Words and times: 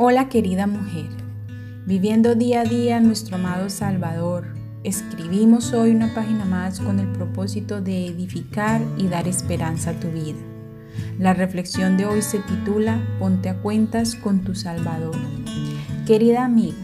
Hola 0.00 0.28
querida 0.28 0.68
mujer, 0.68 1.08
viviendo 1.84 2.36
día 2.36 2.60
a 2.60 2.64
día 2.64 3.00
nuestro 3.00 3.34
amado 3.34 3.68
Salvador, 3.68 4.46
escribimos 4.84 5.72
hoy 5.72 5.90
una 5.90 6.14
página 6.14 6.44
más 6.44 6.78
con 6.78 7.00
el 7.00 7.08
propósito 7.08 7.80
de 7.80 8.06
edificar 8.06 8.80
y 8.96 9.08
dar 9.08 9.26
esperanza 9.26 9.90
a 9.90 9.94
tu 9.94 10.06
vida. 10.12 10.38
La 11.18 11.34
reflexión 11.34 11.96
de 11.96 12.06
hoy 12.06 12.22
se 12.22 12.38
titula 12.38 13.04
Ponte 13.18 13.48
a 13.48 13.60
cuentas 13.60 14.14
con 14.14 14.44
tu 14.44 14.54
Salvador. 14.54 15.16
Querida 16.06 16.44
amiga, 16.44 16.78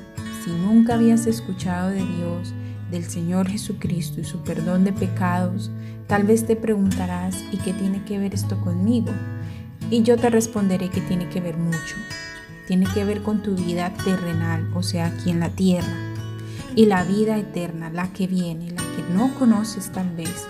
si 0.44 0.50
nunca 0.50 0.94
habías 0.94 1.28
escuchado 1.28 1.90
de 1.90 2.04
Dios, 2.04 2.52
del 2.90 3.04
Señor 3.04 3.48
Jesucristo 3.48 4.22
y 4.22 4.24
su 4.24 4.42
perdón 4.42 4.82
de 4.82 4.92
pecados, 4.92 5.70
tal 6.08 6.24
vez 6.24 6.48
te 6.48 6.56
preguntarás, 6.56 7.44
¿y 7.52 7.58
qué 7.58 7.72
tiene 7.74 8.02
que 8.02 8.18
ver 8.18 8.34
esto 8.34 8.60
conmigo? 8.60 9.12
Y 9.88 10.02
yo 10.02 10.16
te 10.16 10.30
responderé 10.30 10.90
que 10.90 11.00
tiene 11.00 11.28
que 11.28 11.40
ver 11.40 11.56
mucho 11.56 11.94
tiene 12.66 12.86
que 12.86 13.04
ver 13.04 13.22
con 13.22 13.42
tu 13.42 13.54
vida 13.54 13.92
terrenal, 14.04 14.68
o 14.74 14.82
sea, 14.82 15.06
aquí 15.06 15.30
en 15.30 15.40
la 15.40 15.50
tierra. 15.50 15.94
Y 16.74 16.86
la 16.86 17.04
vida 17.04 17.36
eterna, 17.38 17.90
la 17.90 18.12
que 18.12 18.26
viene, 18.26 18.70
la 18.70 18.82
que 18.82 19.14
no 19.14 19.34
conoces 19.34 19.92
tal 19.92 20.10
vez, 20.10 20.46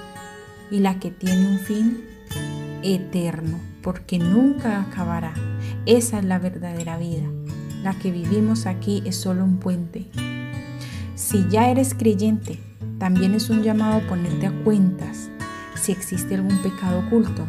y 0.70 0.80
la 0.80 0.98
que 0.98 1.10
tiene 1.10 1.48
un 1.48 1.58
fin 1.58 2.04
eterno, 2.82 3.58
porque 3.82 4.18
nunca 4.18 4.80
acabará. 4.80 5.34
Esa 5.86 6.18
es 6.18 6.24
la 6.24 6.38
verdadera 6.38 6.96
vida. 6.96 7.28
La 7.82 7.92
que 7.94 8.10
vivimos 8.10 8.66
aquí 8.66 9.02
es 9.04 9.16
solo 9.16 9.44
un 9.44 9.58
puente. 9.58 10.08
Si 11.14 11.46
ya 11.48 11.68
eres 11.68 11.94
creyente, 11.94 12.58
también 12.98 13.34
es 13.34 13.50
un 13.50 13.62
llamado 13.62 13.98
a 13.98 14.08
ponerte 14.08 14.46
a 14.46 14.64
cuentas 14.64 15.30
si 15.74 15.92
existe 15.92 16.36
algún 16.36 16.56
pecado 16.62 17.00
oculto. 17.00 17.46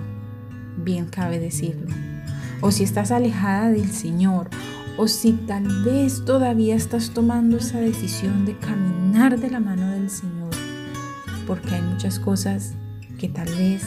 Bien 0.77 1.05
cabe 1.05 1.39
decirlo 1.39 2.14
o 2.61 2.71
si 2.71 2.83
estás 2.83 3.11
alejada 3.11 3.69
del 3.69 3.91
Señor, 3.91 4.49
o 4.97 5.07
si 5.07 5.33
tal 5.33 5.83
vez 5.83 6.23
todavía 6.25 6.75
estás 6.75 7.11
tomando 7.11 7.57
esa 7.57 7.79
decisión 7.79 8.45
de 8.45 8.57
caminar 8.57 9.39
de 9.39 9.49
la 9.49 9.59
mano 9.59 9.89
del 9.91 10.09
Señor, 10.09 10.51
porque 11.45 11.75
hay 11.75 11.81
muchas 11.81 12.19
cosas 12.19 12.73
que 13.19 13.29
tal 13.29 13.49
vez 13.55 13.83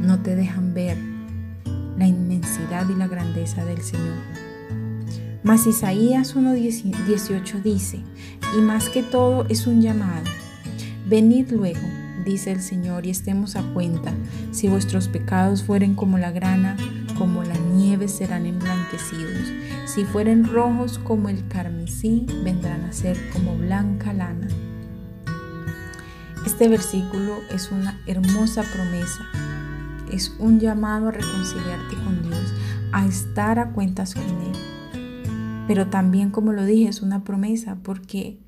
no 0.00 0.20
te 0.20 0.36
dejan 0.36 0.74
ver 0.74 0.96
la 1.98 2.06
inmensidad 2.06 2.88
y 2.88 2.94
la 2.94 3.08
grandeza 3.08 3.64
del 3.64 3.82
Señor. 3.82 4.16
Mas 5.42 5.66
Isaías 5.66 6.34
1.18 6.34 7.62
dice, 7.62 8.00
y 8.56 8.60
más 8.60 8.88
que 8.88 9.02
todo 9.02 9.44
es 9.48 9.66
un 9.66 9.82
llamado, 9.82 10.24
venid 11.06 11.50
luego, 11.50 11.86
dice 12.24 12.52
el 12.52 12.62
Señor, 12.62 13.04
y 13.04 13.10
estemos 13.10 13.54
a 13.56 13.62
cuenta, 13.74 14.14
si 14.52 14.68
vuestros 14.68 15.08
pecados 15.08 15.62
fueren 15.62 15.94
como 15.94 16.16
la 16.18 16.30
grana, 16.30 16.76
serán 18.12 18.46
emblanquecidos. 18.46 19.52
Si 19.86 20.04
fueren 20.04 20.44
rojos 20.44 20.98
como 20.98 21.28
el 21.28 21.46
carmesí, 21.48 22.26
vendrán 22.44 22.82
a 22.82 22.92
ser 22.92 23.16
como 23.30 23.56
blanca 23.56 24.12
lana. 24.12 24.48
Este 26.46 26.68
versículo 26.68 27.38
es 27.50 27.70
una 27.70 28.00
hermosa 28.06 28.62
promesa. 28.62 29.24
Es 30.12 30.34
un 30.38 30.60
llamado 30.60 31.08
a 31.08 31.12
reconciliarte 31.12 31.96
con 31.96 32.22
Dios, 32.22 32.52
a 32.92 33.06
estar 33.06 33.58
a 33.58 33.70
cuentas 33.72 34.14
con 34.14 34.24
Él. 34.24 35.64
Pero 35.66 35.88
también, 35.88 36.30
como 36.30 36.52
lo 36.52 36.64
dije, 36.64 36.88
es 36.88 37.00
una 37.00 37.24
promesa 37.24 37.78
porque 37.82 38.38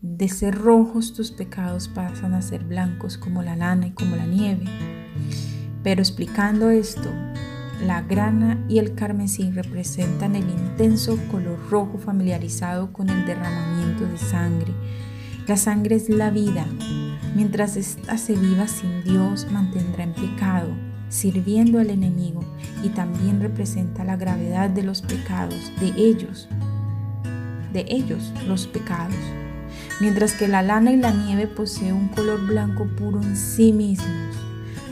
de 0.00 0.28
ser 0.28 0.54
rojos 0.54 1.12
tus 1.12 1.32
pecados 1.32 1.88
pasan 1.88 2.34
a 2.34 2.42
ser 2.42 2.64
blancos 2.64 3.18
como 3.18 3.42
la 3.42 3.56
lana 3.56 3.88
y 3.88 3.90
como 3.90 4.14
la 4.14 4.26
nieve. 4.26 4.64
Pero 5.82 6.00
explicando 6.00 6.70
esto, 6.70 7.12
la 7.80 8.02
grana 8.02 8.64
y 8.68 8.78
el 8.78 8.94
carmesí 8.94 9.50
representan 9.50 10.34
el 10.34 10.48
intenso 10.48 11.18
color 11.30 11.58
rojo 11.70 11.98
familiarizado 11.98 12.92
con 12.92 13.08
el 13.08 13.24
derramamiento 13.24 14.04
de 14.04 14.18
sangre. 14.18 14.72
La 15.46 15.56
sangre 15.56 15.96
es 15.96 16.08
la 16.08 16.30
vida. 16.30 16.66
Mientras 17.34 17.76
ésta 17.76 18.18
se 18.18 18.34
viva 18.34 18.66
sin 18.66 19.04
Dios, 19.04 19.46
mantendrá 19.50 20.04
en 20.04 20.12
pecado, 20.12 20.68
sirviendo 21.08 21.78
al 21.78 21.90
enemigo, 21.90 22.40
y 22.82 22.88
también 22.90 23.40
representa 23.40 24.04
la 24.04 24.16
gravedad 24.16 24.70
de 24.70 24.82
los 24.82 25.02
pecados, 25.02 25.72
de 25.80 25.92
ellos, 25.96 26.48
de 27.72 27.84
ellos 27.88 28.32
los 28.46 28.66
pecados. 28.66 29.14
Mientras 30.00 30.34
que 30.34 30.48
la 30.48 30.62
lana 30.62 30.92
y 30.92 30.96
la 30.96 31.12
nieve 31.12 31.46
poseen 31.46 31.94
un 31.94 32.08
color 32.08 32.46
blanco 32.46 32.86
puro 32.96 33.22
en 33.22 33.36
sí 33.36 33.72
mismos, 33.72 34.36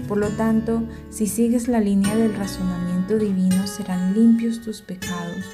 por 0.09 0.19
lo 0.19 0.29
tanto, 0.29 0.83
si 1.11 1.27
sigues 1.27 1.69
la 1.69 1.81
línea 1.81 2.15
del 2.17 2.35
razonamiento 2.35 3.19
divino, 3.19 3.67
serán 3.67 4.15
limpios 4.15 4.61
tus 4.61 4.81
pecados, 4.81 5.45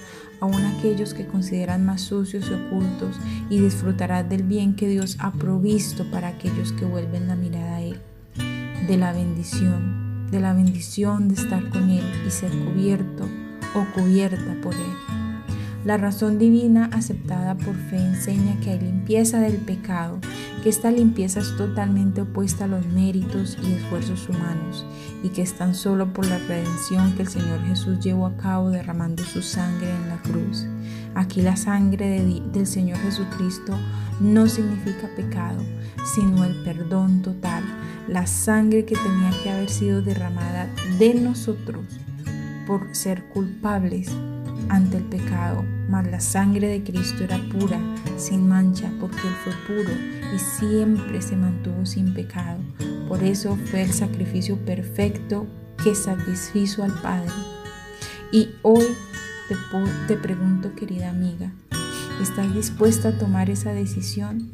aun 0.40 0.64
aquellos 0.64 1.14
que 1.14 1.26
consideran 1.26 1.84
más 1.84 2.02
sucios 2.02 2.50
y 2.50 2.54
ocultos, 2.54 3.16
y 3.48 3.60
disfrutarás 3.60 4.28
del 4.28 4.42
bien 4.42 4.74
que 4.74 4.88
Dios 4.88 5.16
ha 5.20 5.32
provisto 5.32 6.10
para 6.10 6.28
aquellos 6.28 6.72
que 6.72 6.84
vuelven 6.84 7.28
la 7.28 7.36
mirada 7.36 7.76
a 7.76 7.82
Él, 7.82 8.00
de 8.88 8.96
la 8.96 9.12
bendición, 9.12 10.30
de 10.30 10.40
la 10.40 10.52
bendición 10.52 11.28
de 11.28 11.34
estar 11.34 11.68
con 11.70 11.90
Él 11.90 12.04
y 12.26 12.30
ser 12.30 12.50
cubierto 12.50 13.28
o 13.74 13.86
cubierta 13.94 14.56
por 14.62 14.74
Él. 14.74 15.11
La 15.84 15.96
razón 15.96 16.38
divina 16.38 16.88
aceptada 16.92 17.56
por 17.56 17.74
fe 17.74 17.96
enseña 17.96 18.58
que 18.60 18.70
hay 18.70 18.78
limpieza 18.78 19.40
del 19.40 19.56
pecado, 19.56 20.20
que 20.62 20.68
esta 20.68 20.92
limpieza 20.92 21.40
es 21.40 21.56
totalmente 21.56 22.20
opuesta 22.20 22.66
a 22.66 22.68
los 22.68 22.86
méritos 22.86 23.58
y 23.60 23.72
esfuerzos 23.72 24.28
humanos 24.28 24.86
y 25.24 25.30
que 25.30 25.42
es 25.42 25.54
tan 25.54 25.74
solo 25.74 26.12
por 26.12 26.26
la 26.26 26.38
redención 26.38 27.16
que 27.16 27.22
el 27.22 27.28
Señor 27.28 27.60
Jesús 27.66 27.98
llevó 27.98 28.26
a 28.26 28.36
cabo 28.36 28.70
derramando 28.70 29.24
su 29.24 29.42
sangre 29.42 29.90
en 29.90 30.08
la 30.08 30.22
cruz. 30.22 30.66
Aquí 31.16 31.42
la 31.42 31.56
sangre 31.56 32.22
del 32.52 32.66
Señor 32.68 32.98
Jesucristo 32.98 33.76
no 34.20 34.46
significa 34.46 35.10
pecado, 35.16 35.64
sino 36.14 36.44
el 36.44 36.62
perdón 36.62 37.22
total, 37.22 37.64
la 38.06 38.28
sangre 38.28 38.84
que 38.84 38.94
tenía 38.94 39.30
que 39.42 39.50
haber 39.50 39.68
sido 39.68 40.00
derramada 40.00 40.68
de 41.00 41.14
nosotros 41.14 41.84
por 42.68 42.94
ser 42.94 43.24
culpables 43.30 44.12
ante 44.72 44.96
el 44.96 45.04
pecado, 45.04 45.64
mas 45.90 46.06
la 46.10 46.18
sangre 46.18 46.66
de 46.66 46.82
Cristo 46.82 47.24
era 47.24 47.38
pura, 47.52 47.78
sin 48.16 48.48
mancha, 48.48 48.90
porque 48.98 49.18
Él 49.18 49.34
fue 49.44 49.52
puro 49.66 49.90
y 50.34 50.38
siempre 50.38 51.20
se 51.20 51.36
mantuvo 51.36 51.84
sin 51.84 52.14
pecado. 52.14 52.58
Por 53.06 53.22
eso 53.22 53.58
fue 53.70 53.82
el 53.82 53.92
sacrificio 53.92 54.56
perfecto 54.64 55.46
que 55.84 55.94
satisfizo 55.94 56.82
al 56.82 56.94
Padre. 57.02 57.30
Y 58.32 58.48
hoy 58.62 58.86
te, 59.48 59.56
te 60.08 60.16
pregunto, 60.16 60.74
querida 60.74 61.10
amiga, 61.10 61.52
¿estás 62.22 62.54
dispuesta 62.54 63.08
a 63.08 63.18
tomar 63.18 63.50
esa 63.50 63.74
decisión? 63.74 64.52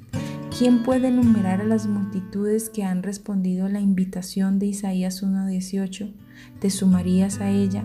¿Quién 0.59 0.83
puede 0.83 1.09
enumerar 1.09 1.61
a 1.61 1.65
las 1.65 1.87
multitudes 1.87 2.71
que 2.71 2.83
han 2.83 3.05
respondido 3.05 3.67
a 3.67 3.69
la 3.69 3.79
invitación 3.79 4.59
de 4.59 4.67
Isaías 4.67 5.23
1.18? 5.23 6.13
¿Te 6.59 6.71
sumarías 6.71 7.41
a 7.41 7.51
ella? 7.51 7.85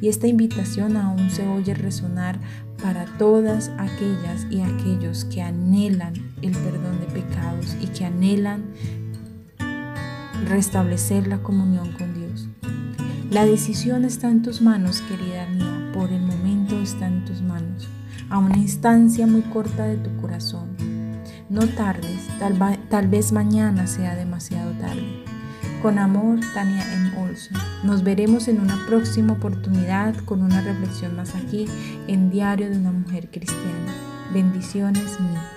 Y 0.00 0.08
esta 0.08 0.26
invitación 0.26 0.96
aún 0.96 1.30
se 1.30 1.46
oye 1.46 1.74
resonar 1.74 2.38
para 2.82 3.06
todas 3.18 3.70
aquellas 3.78 4.46
y 4.50 4.60
aquellos 4.60 5.24
que 5.24 5.42
anhelan 5.42 6.14
el 6.42 6.52
perdón 6.52 7.00
de 7.00 7.06
pecados 7.06 7.76
y 7.80 7.86
que 7.86 8.04
anhelan 8.04 8.64
restablecer 10.44 11.26
la 11.26 11.38
comunión 11.38 11.92
con 11.92 12.14
Dios. 12.14 12.48
La 13.30 13.44
decisión 13.44 14.04
está 14.04 14.30
en 14.30 14.42
tus 14.42 14.60
manos, 14.62 15.00
querida 15.02 15.46
mía, 15.46 15.90
por 15.92 16.12
el 16.12 16.22
momento 16.22 16.80
está 16.80 17.06
en 17.06 17.24
tus 17.24 17.42
manos, 17.42 17.88
a 18.30 18.38
una 18.38 18.56
instancia 18.56 19.26
muy 19.26 19.42
corta 19.42 19.84
de 19.86 19.96
tu 19.96 20.14
corazón. 20.20 20.76
No 21.48 21.66
tardes, 21.66 22.28
tal, 22.38 23.08
vez 23.08 23.32
mañana 23.32 23.86
sea 23.86 24.14
demasiado 24.14 24.72
tarde. 24.72 25.25
Con 25.86 26.00
amor, 26.00 26.40
Tania 26.52 26.82
M. 26.94 27.12
Olson. 27.16 27.56
Nos 27.84 28.02
veremos 28.02 28.48
en 28.48 28.58
una 28.58 28.76
próxima 28.88 29.34
oportunidad 29.34 30.16
con 30.24 30.42
una 30.42 30.60
reflexión 30.60 31.14
más 31.14 31.36
aquí 31.36 31.66
en 32.08 32.28
Diario 32.28 32.68
de 32.68 32.76
una 32.76 32.90
Mujer 32.90 33.28
Cristiana. 33.30 33.94
Bendiciones 34.34 35.20
mías. 35.20 35.55